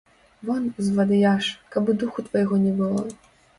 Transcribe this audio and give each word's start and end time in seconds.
Вон, 0.47 0.63
звадыяш, 0.87 1.51
каб 1.77 1.93
і 1.95 1.97
духу 2.01 2.19
твайго 2.31 2.55
не 2.67 2.73
было. 2.83 3.01